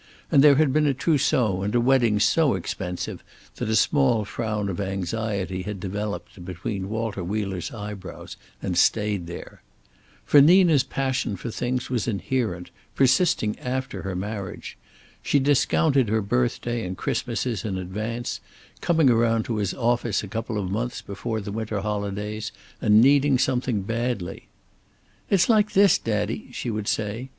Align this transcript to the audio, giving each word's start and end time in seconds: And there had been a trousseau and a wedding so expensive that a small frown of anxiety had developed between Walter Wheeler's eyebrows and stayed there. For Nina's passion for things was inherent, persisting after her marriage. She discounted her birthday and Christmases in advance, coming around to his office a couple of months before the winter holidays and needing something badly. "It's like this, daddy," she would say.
And 0.31 0.43
there 0.43 0.55
had 0.55 0.73
been 0.73 0.87
a 0.87 0.95
trousseau 0.95 1.61
and 1.61 1.75
a 1.75 1.79
wedding 1.79 2.19
so 2.19 2.55
expensive 2.55 3.23
that 3.57 3.69
a 3.69 3.75
small 3.75 4.25
frown 4.25 4.67
of 4.67 4.81
anxiety 4.81 5.61
had 5.61 5.79
developed 5.79 6.43
between 6.43 6.89
Walter 6.89 7.23
Wheeler's 7.23 7.71
eyebrows 7.71 8.35
and 8.63 8.75
stayed 8.75 9.27
there. 9.27 9.61
For 10.25 10.41
Nina's 10.41 10.81
passion 10.81 11.35
for 11.35 11.51
things 11.51 11.91
was 11.91 12.07
inherent, 12.07 12.71
persisting 12.95 13.59
after 13.59 14.01
her 14.01 14.15
marriage. 14.15 14.75
She 15.21 15.37
discounted 15.37 16.09
her 16.09 16.23
birthday 16.23 16.83
and 16.83 16.97
Christmases 16.97 17.63
in 17.63 17.77
advance, 17.77 18.39
coming 18.81 19.07
around 19.11 19.43
to 19.45 19.57
his 19.57 19.75
office 19.75 20.23
a 20.23 20.27
couple 20.27 20.57
of 20.57 20.71
months 20.71 21.03
before 21.03 21.41
the 21.41 21.51
winter 21.51 21.81
holidays 21.81 22.51
and 22.81 23.01
needing 23.01 23.37
something 23.37 23.83
badly. 23.83 24.47
"It's 25.29 25.47
like 25.47 25.73
this, 25.73 25.99
daddy," 25.99 26.49
she 26.51 26.71
would 26.71 26.87
say. 26.87 27.29